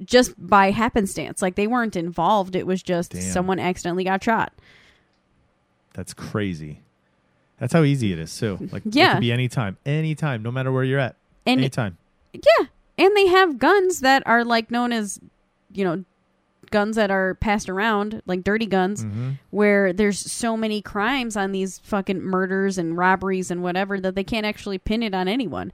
[0.05, 3.21] just by happenstance like they weren't involved it was just Damn.
[3.21, 4.53] someone accidentally got shot
[5.93, 6.81] That's crazy.
[7.59, 8.57] That's how easy it is too.
[8.71, 9.09] Like yeah.
[9.09, 11.15] it could be anytime, anytime, no matter where you're at.
[11.47, 11.97] and anytime.
[12.33, 12.65] Yeah,
[12.99, 15.19] and they have guns that are like known as,
[15.73, 16.03] you know,
[16.69, 19.29] guns that are passed around, like dirty guns, Mm-hmm.
[19.49, 24.23] where there's so many crimes on these fucking murders and robberies and whatever that they
[24.23, 25.71] can't actually pin it on anyone.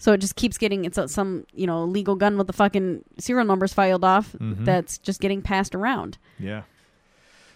[0.00, 3.44] So it just keeps getting it's some you know legal gun with the fucking serial
[3.46, 4.64] numbers filed off Mhm.
[4.64, 6.16] that's just getting passed around.
[6.38, 6.62] Yeah.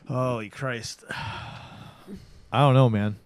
[0.07, 1.02] Holy Christ.
[2.52, 3.16] I don't know, man.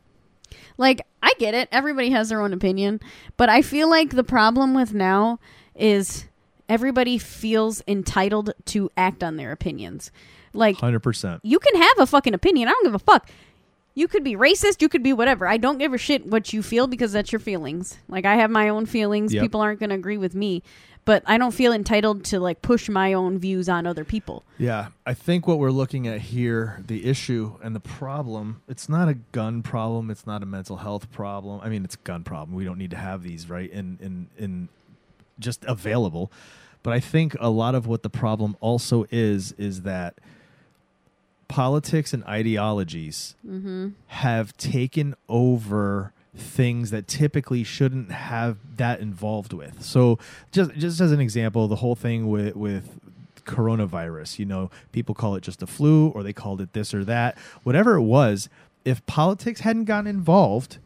[0.78, 1.68] Like, I get it.
[1.72, 3.00] Everybody has their own opinion.
[3.37, 5.40] But I feel like the problem with now
[5.74, 6.26] is
[6.68, 10.11] everybody feels entitled to act on their opinions.
[10.54, 11.40] Like, Hundred percent.
[11.42, 12.68] you can have a fucking opinion.
[12.68, 13.28] I don't give a fuck.
[13.98, 14.80] You could be racist.
[14.80, 15.48] You could be whatever.
[15.48, 17.98] I don't give a shit what you feel because that's your feelings.
[18.08, 19.34] Like, I have my own feelings.
[19.34, 19.42] Yep.
[19.42, 20.62] People aren't going to agree with me.
[21.04, 24.44] But I don't feel entitled to, like, push my own views on other people.
[24.56, 29.08] Yeah, I think what we're looking at here, the issue and the problem, it's not
[29.08, 31.61] a gun problem, it's not a mental health problem.
[31.61, 32.54] I mean, it's a gun problem.
[32.54, 33.68] We don't need to have these, right?
[33.68, 34.68] In in in
[35.40, 36.30] just available.
[36.84, 40.18] But I think a lot of what the problem also is is that
[41.48, 43.34] politics and ideologies
[44.06, 49.82] have taken over things that typically shouldn't have that involved with.
[49.82, 50.18] So
[50.52, 53.00] just just as an example, the whole thing with with
[53.44, 57.04] coronavirus, you know, people call it just a flu or they called it this or
[57.04, 57.37] that.
[57.64, 58.48] Whatever it was,
[58.84, 60.78] if politics hadn't gotten involved,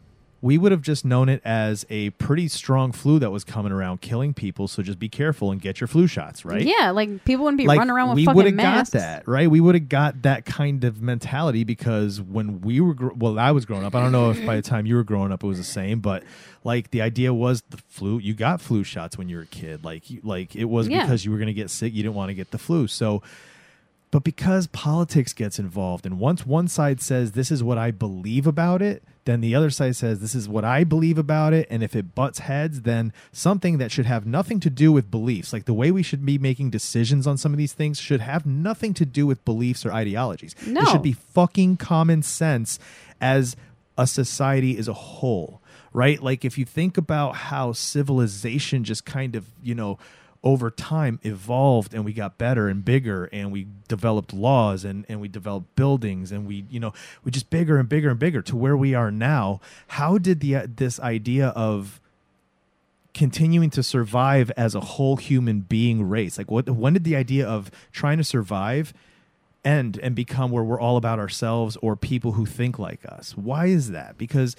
[0.43, 4.01] we would have just known it as a pretty strong flu that was coming around
[4.01, 4.67] killing people.
[4.69, 6.61] So just be careful and get your flu shots, right?
[6.63, 8.35] Yeah, like people wouldn't be like running around with we fucking mess.
[8.35, 8.93] We would have masks.
[8.93, 12.93] got that right we would have got that kind of mentality because when we were
[12.95, 15.05] gr- well i was growing up i don't know if by the time you were
[15.05, 16.25] growing up it was the same but
[16.65, 19.85] like the idea was the flu you got flu shots when you were a kid
[19.85, 21.03] like you, like it was Yeah.
[21.03, 23.23] because you were going to get sick you didn't want to get the flu so
[24.13, 28.47] but because politics gets involved, and once one side says, This is what I believe
[28.47, 31.67] about it, then the other side says, This is what I believe about it.
[31.71, 35.51] And if it butts heads, then something that should have nothing to do with beliefs,
[35.55, 38.45] like the way we should be making decisions on some of these things, should have
[38.45, 40.55] nothing to do with beliefs or ideologies.
[40.67, 40.83] No.
[40.83, 42.79] It should be fucking common sense
[43.19, 43.57] as
[43.97, 45.63] a society as a whole,
[45.95, 46.23] right?
[46.23, 49.99] Like if you think about how civilization just kind of, you know,
[50.45, 55.21] over time evolved and we got better and bigger and we developed laws and, and
[55.21, 58.57] we developed buildings and we you know we just bigger and bigger and bigger to
[58.57, 59.61] where we are now.
[59.89, 62.01] How did the uh, this idea of
[63.15, 66.39] continuing to survive as a whole human being race?
[66.39, 68.93] Like what when did the idea of trying to survive
[69.65, 73.37] end and become where we're all about ourselves or people who think like us?
[73.37, 74.19] Why is that?
[74.19, 74.57] Because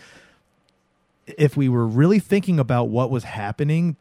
[1.25, 3.97] if we were really thinking about what was happening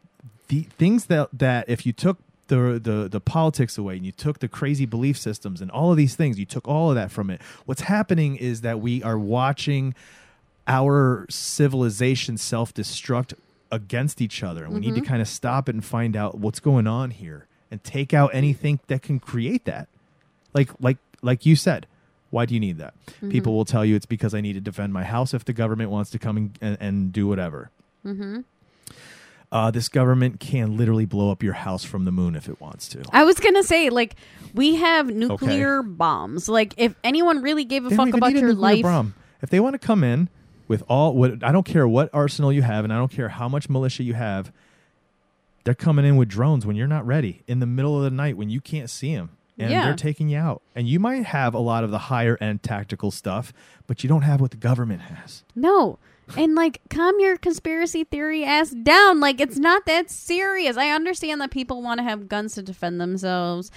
[0.47, 4.39] the things that that if you took the, the the politics away and you took
[4.39, 7.29] the crazy belief systems and all of these things you took all of that from
[7.29, 9.95] it what's happening is that we are watching
[10.67, 13.33] our civilization self-destruct
[13.71, 14.63] against each other.
[14.63, 15.09] And we need to mm-hmm.
[15.09, 18.79] kind of stop it and find out what's going on here and take out anything
[18.87, 19.87] that can create that.
[20.53, 21.87] Like like like you said
[22.29, 22.95] why do you need that?
[23.07, 23.29] Mm-hmm.
[23.29, 25.91] People will tell you it's because i need to defend my house if the government
[25.91, 27.69] wants to come and, and, and do whatever
[28.05, 28.41] mm-hmm.
[29.53, 32.87] Uh, this government can literally blow up your house from the moon if it wants
[32.89, 34.15] to I was gonna say, like,
[34.55, 36.49] we have nuclear bombs.
[36.49, 39.13] Like, if anyone really gave a They fuck about your life, bomb.
[39.41, 40.27] If they want to come in
[40.67, 43.47] with all what I don't care what arsenal you have, and I don't care how
[43.47, 44.51] much militia you have,
[45.65, 48.35] they're coming in with drones when you're not ready in the middle of the night
[48.35, 49.85] when you can't see them, and Yeah.
[49.85, 50.61] they're taking you out.
[50.75, 53.53] And you might have a lot of the higher end tactical stuff,
[53.85, 55.43] but you don't have what the government has.
[55.55, 55.99] no.
[56.37, 59.19] And like, calm your conspiracy theory ass down.
[59.19, 60.77] Like, it's not that serious.
[60.77, 63.71] I understand that people want to have guns to defend themselves,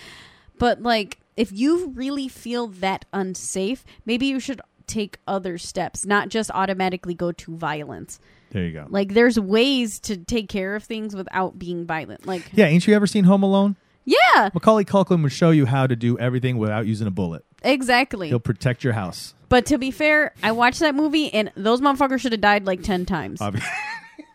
[0.59, 6.29] but like, if you really feel that unsafe, maybe you should take other steps, not
[6.29, 8.19] just automatically go to violence.
[8.51, 8.87] There you go.
[8.89, 12.27] Like, there's ways to take care of things without being violent.
[12.27, 13.77] Like, yeah, ain't you ever seen Home Alone?
[14.07, 17.45] Yeah, Macaulay Culkin would show you how to do everything without using a bullet.
[17.63, 18.29] exactly.
[18.29, 19.35] He'll protect your house.
[19.49, 22.83] But to be fair, I watched that movie and those motherfuckers should have died like
[22.83, 23.41] 10 times.
[23.41, 23.63] Obvi-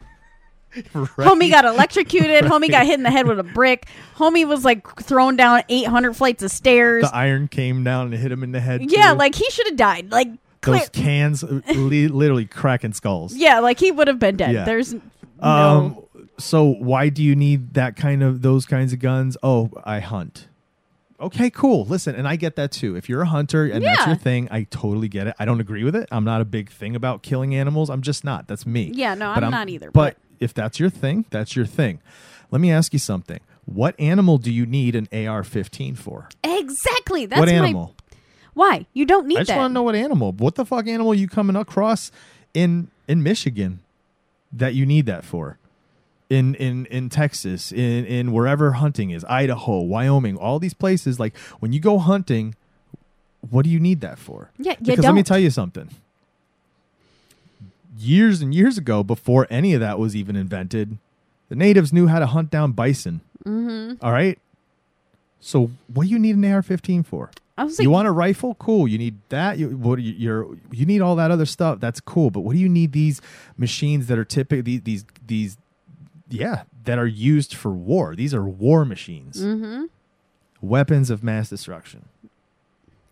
[0.94, 2.46] Homie got electrocuted.
[2.46, 3.88] Homie got hit in the head with a brick.
[4.16, 7.04] Homie was like thrown down 800 flights of stairs.
[7.04, 8.90] the iron came down and hit him in the head.
[8.90, 9.18] yeah, too.
[9.18, 10.12] like he should have died.
[10.12, 10.30] Like,
[10.62, 10.80] clear.
[10.80, 13.36] those cans, li- literally cracking skulls.
[13.36, 14.54] yeah, like he would have been dead.
[14.54, 14.64] Yeah.
[14.64, 15.02] There's no.
[15.42, 15.98] Um.
[16.42, 19.38] So why do you need that kind of those kinds of guns?
[19.44, 20.48] Oh, I hunt.
[21.20, 21.86] Okay, cool.
[21.86, 22.96] Listen, and I get that too.
[22.96, 24.08] If you're a hunter and that's Yeah.
[24.08, 25.36] your thing, I totally get it.
[25.38, 26.10] I don't agree with it.
[26.12, 27.92] I'm not a big thing about killing animals.
[27.92, 28.48] I'm just not.
[28.48, 28.92] That's me.
[28.96, 32.00] Yeah, no, I'm not either, But, if that's your thing, that's your thing.
[32.50, 33.40] Let me ask you something.
[33.66, 36.28] What animal do you need an AR-15 for?
[36.44, 37.28] exactly.
[37.28, 37.54] That's what my.
[37.54, 37.94] animal?
[38.56, 38.88] Why?
[38.94, 39.40] You don't need that.
[39.42, 39.58] I just that.
[39.58, 40.32] want to know what animal.
[40.32, 42.12] What the fuck animal you coming across
[42.56, 43.80] in in Michigan
[44.52, 45.58] that you need that for?
[46.32, 51.20] In in in Texas, in in wherever hunting is, Idaho, Wyoming, all these places.
[51.20, 52.56] Like when you go hunting,
[53.50, 54.50] what do you need that for?
[54.58, 55.90] Yeah, because let me tell you something.
[57.98, 60.98] Years and years ago, before any of that was even invented,
[61.50, 63.20] the natives knew how to hunt down bison.
[63.46, 64.06] Mm-hmm.
[64.08, 64.40] right.
[65.42, 67.32] So what do you need an AR-15 for?
[67.58, 68.56] I was like, you want a rifle?
[68.56, 68.88] Cool.
[68.88, 69.58] You need that.
[69.58, 70.00] You what?
[70.00, 71.80] You, you're you need all that other stuff.
[71.80, 72.32] That's cool.
[72.32, 73.22] But what do you need these
[73.58, 75.58] machines that are typically these these these
[76.34, 78.16] yeah that are used for war?
[78.16, 79.42] These are war machines.
[79.42, 79.86] mm-hmm.
[80.62, 82.06] Weapons of mass destruction.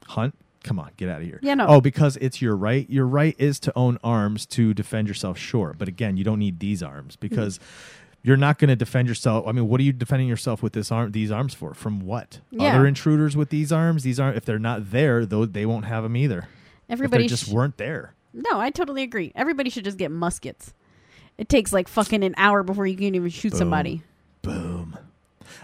[0.06, 0.36] Hunt.
[0.64, 1.40] Come on, get out of here.
[1.42, 1.68] Yeah, no.
[1.68, 2.88] Oh, because it's your right.
[2.90, 5.38] Your right is to own arms to defend yourself.
[5.38, 7.60] Sure, but again, you don't need these arms because
[8.22, 9.48] you're not going to defend yourself.
[9.48, 11.14] I mean, what are you defending yourself with this arm?
[11.14, 11.74] These arms for?
[11.74, 12.42] From what?
[12.52, 12.76] Yeah.
[12.76, 14.04] Other intruders with these arms?
[14.04, 14.36] These aren't.
[14.36, 16.50] If they're not there, though, they won't have them either.
[16.90, 18.14] Everybody just sh- weren't there.
[18.34, 19.32] No, I totally agree.
[19.36, 20.74] Everybody should just get muskets.
[21.40, 23.58] It takes like fucking an hour before you can even shoot Boom.
[23.60, 24.02] somebody.
[24.44, 24.98] Boom.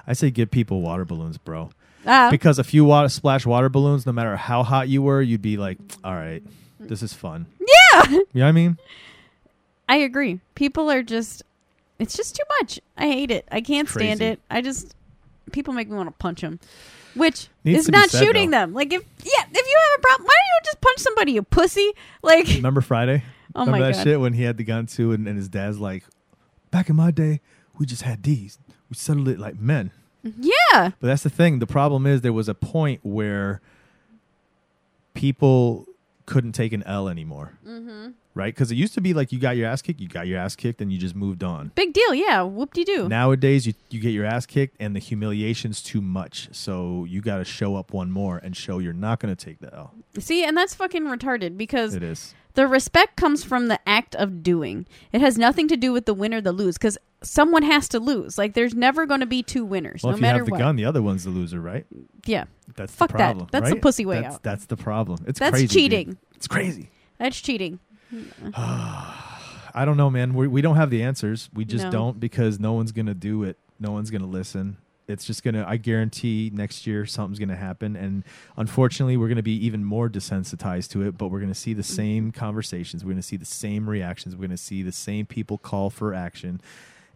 [0.08, 1.70] I say give people water balloons, bro.
[2.08, 5.42] Ah, Because a few water splash water balloons, no matter how hot you were, you'd
[5.42, 6.42] be like, all right,
[6.80, 7.46] this is fun.
[7.60, 8.78] yeah, You know what I mean?
[9.90, 10.40] I agree.
[10.56, 11.44] People are just,
[12.00, 12.80] it's just too much.
[12.98, 13.46] I hate it.
[13.52, 14.40] I can't stand it.
[14.50, 14.96] I just,
[15.52, 16.60] people make me want to punch them,
[17.16, 18.60] which Needs is not said, shooting though.
[18.60, 18.74] them.
[18.74, 21.42] Like if, yeah, if you have a problem, why don't you just punch somebody, you
[21.44, 21.92] pussy?
[22.22, 23.24] Like, Remember Friday?
[23.56, 25.48] Oh Remember my that god, shit when he had the gun too, and, and his
[25.50, 26.04] dad's like,
[26.72, 27.42] back in my day,
[27.78, 28.60] we just had these.
[28.90, 29.92] We settled it like men.
[30.24, 31.60] yeah, But that's the thing.
[31.60, 33.62] The problem is there was a point where
[35.14, 35.86] people
[36.26, 38.10] couldn't take an L anymore, mm-hmm.
[38.34, 38.54] right?
[38.54, 40.56] Because it used to be like you got your ass kicked, you got your ass
[40.56, 41.72] kicked, and you just moved on.
[41.76, 42.16] big deal.
[42.16, 43.08] Yeah, whoop de doo.
[43.08, 46.50] Nowadays, you you get your ass kicked, and the humiliation's too much.
[46.52, 49.60] So you got to show up one more and show you're not going to take
[49.60, 49.94] the L.
[50.20, 52.34] See, and that's fucking retarded because It is.
[52.56, 54.86] The respect comes from the act of doing.
[55.14, 58.00] It has nothing to do with the win or the lose because someone has to
[58.00, 58.38] lose.
[58.38, 60.12] Like, there's never going to be two winners, no matter.
[60.12, 60.60] Well, no if you matter have the what.
[60.60, 61.86] gun, the other one's the loser, right?
[62.26, 63.24] Yeah, That's Fuck the that.
[63.26, 63.48] problem.
[63.52, 63.82] That's the right?
[63.82, 64.44] pussy way that's, out.
[64.44, 65.24] That's the problem.
[65.28, 65.72] It's That's crazy, dude.
[65.74, 66.18] cheating.
[66.36, 66.90] It's crazy.
[67.18, 67.80] that's cheating.
[68.58, 70.34] I don't know, man.
[70.34, 71.50] We we don't have the answers.
[71.54, 71.92] We just No.
[71.92, 73.58] don't because no one's gonna do it.
[73.80, 74.78] No one's gonna listen.
[75.08, 75.64] It's just gonna.
[75.68, 78.24] I guarantee next year something's gonna happen, and
[78.58, 81.18] unfortunately, we're gonna be even more desensitized to it.
[81.18, 83.06] But we're gonna see the same conversations.
[83.06, 84.36] We're gonna see the same reactions.
[84.36, 86.60] We're gonna see the same people call for action,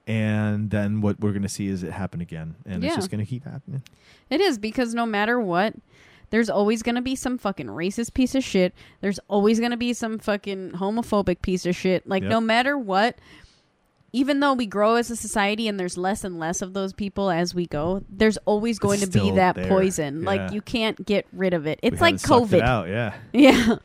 [0.08, 2.90] and then what we're gonna see is it happen again, and Yeah.
[2.90, 3.82] it's just gonna keep happening.
[4.30, 5.74] It is because no matter what,
[6.30, 8.76] there's always going to be some fucking racist piece of shit.
[9.02, 12.08] There's always going to be some fucking homophobic piece of shit.
[12.08, 12.30] Like, Yep.
[12.30, 13.18] no matter what,
[14.14, 17.30] even though we grow as a society and there's less and less of those people
[17.30, 19.68] as we go, there's always going to be that there.
[19.68, 20.22] poison.
[20.22, 20.26] Yeah.
[20.26, 21.80] Like, you can't get rid of it.
[21.84, 22.62] We It's like haven't it COVID.
[22.62, 23.14] out, yeah.
[23.34, 23.76] Yeah.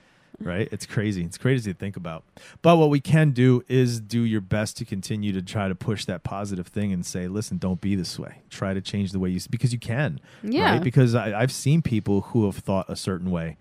[0.41, 0.69] right?
[0.73, 1.23] It's crazy.
[1.23, 2.25] It's crazy to think about.
[2.63, 6.05] But what we can do is do your best to continue to try to push
[6.07, 8.43] that positive thing and say, listen, don't be this way.
[8.51, 10.21] Try to change the way you because you can.
[10.43, 10.73] Yeah.
[10.73, 10.83] Right?
[10.83, 13.57] Because I, I've seen people who have thought a certain way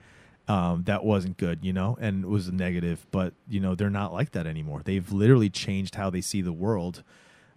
[0.47, 4.31] um, that wasn't good, you know, and was negative, but you know they're not like
[4.31, 4.81] that anymore.
[4.83, 7.03] They've literally changed how they see the world.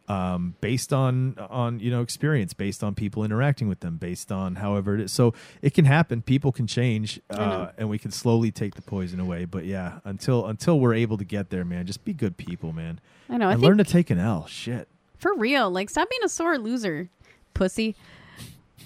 [0.08, 4.54] Um, based on on you know experience, based on people interacting with them, based on
[4.54, 5.12] however it is.
[5.12, 6.22] So it can happen.
[6.22, 9.46] People can change, uh, and we can slowly take the poison away.
[9.46, 13.00] But yeah, until until we're able to get there, man, just be good people, man,
[13.28, 13.48] I know.
[13.48, 14.46] I and think learn to take an L.
[14.46, 14.86] Shit.
[15.18, 15.70] For real.
[15.70, 17.08] Like, stop being a sore loser,
[17.54, 17.96] pussy.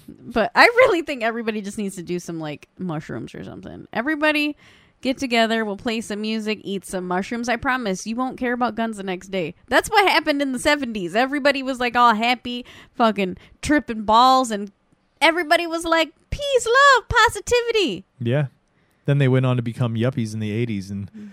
[0.07, 3.87] But I really think everybody just needs to do some, like, mushrooms or something.
[3.93, 4.55] Everybody
[5.01, 7.49] get together, we'll play some music, eat some mushrooms.
[7.49, 9.55] I promise you won't care about guns the next day.
[9.67, 11.15] That's what happened in the 70s.
[11.15, 14.71] Everybody was, like, all happy, fucking tripping balls, and
[15.19, 18.05] everybody was like, peace, love, positivity.
[18.19, 18.47] Yeah.
[19.05, 21.29] Then they went on to become yuppies in the '80s and mm.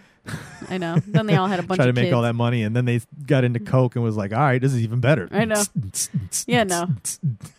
[0.71, 0.97] I know.
[1.07, 2.15] Then they all had a bunch try to of make kids.
[2.15, 4.73] all that money, and then they got into coke and was like, "All right, this
[4.75, 5.63] is even better." I know.
[6.47, 6.89] Yeah, no.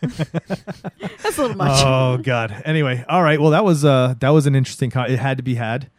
[0.00, 1.82] That's a little much.
[1.84, 2.62] oh god.
[2.64, 3.40] Anyway, all right.
[3.40, 4.90] Well, that was uh that was an interesting.
[4.90, 5.90] Con- it had to be had,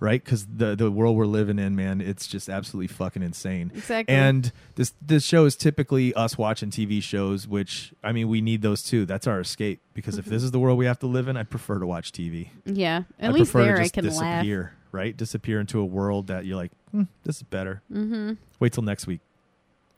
[0.00, 0.22] right?
[0.22, 3.70] Because the the world we're living in, man, it's just absolutely fucking insane.
[3.74, 4.14] Exactly.
[4.14, 8.62] And this this show is typically us watching TV shows, which I mean, we need
[8.62, 9.04] those too.
[9.06, 9.80] That's our escape.
[9.94, 12.12] Because if this is the world we have to live in, I'd prefer to watch
[12.12, 12.50] TV.
[12.64, 13.02] yeah.
[13.18, 14.42] At I least prefer there to I just can laugh.
[14.42, 15.16] disappear, right?
[15.16, 17.82] Disappear into a world that you're like, hmm, this is better.
[17.92, 18.32] Mm-hmm.
[18.60, 19.20] Wait till next week.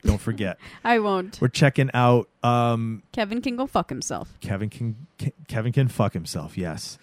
[0.03, 1.39] Don't forget, I won't.
[1.43, 4.33] we're checking out um, Kevin can go fuck himself.
[4.41, 6.57] Kevin can Ke- Kevin can fuck himself.
[6.57, 6.99] Yes.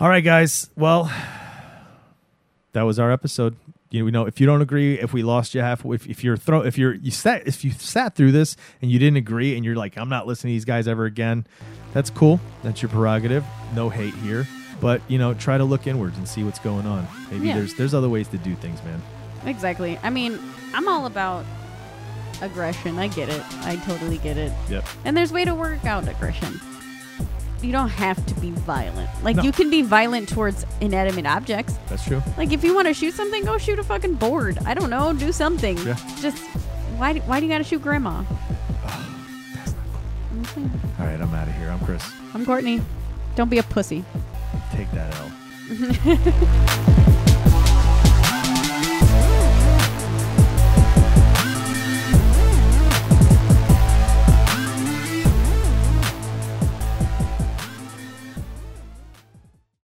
[0.00, 0.68] All right, guys.
[0.76, 1.04] Well,
[2.72, 3.56] that was our episode.
[3.90, 6.22] You know, we know if you don't agree, if we lost you half, if, if
[6.22, 9.56] you're throw, if you're you sat, if you sat through this and you didn't agree,
[9.56, 11.46] and you're like, I'm not listening to these guys ever again.
[11.94, 12.40] That's cool.
[12.62, 13.44] That's your prerogative.
[13.74, 14.46] No hate here.
[14.80, 17.06] But you know, try to look inwards and see what's going on.
[17.30, 17.54] Maybe Yeah.
[17.56, 19.02] there's there's other ways to do things, man.
[19.46, 19.98] Exactly.
[20.02, 20.38] I mean,
[20.74, 21.44] I'm all about
[22.42, 22.98] aggression.
[22.98, 23.42] I get it.
[23.64, 24.52] I totally get it.
[24.68, 24.84] Yep.
[25.04, 26.60] And there's way to work out aggression.
[27.60, 29.10] You don't have to be violent.
[29.24, 29.42] Like No.
[29.42, 31.74] you can be violent towards inanimate objects.
[31.88, 32.22] That's true.
[32.36, 34.58] Like if you want to shoot something, go shoot a fucking board.
[34.64, 35.76] I don't know, do something.
[35.78, 35.96] Yeah.
[36.20, 36.38] Just
[36.96, 38.22] why do- why do you got to shoot grandma?
[40.42, 40.62] Okay.
[41.00, 41.68] All right, I'm out of here.
[41.68, 42.08] I'm Chris.
[42.34, 42.80] I'm Courtney.
[43.34, 44.04] Don't be a pussy.
[44.72, 47.14] Take that L.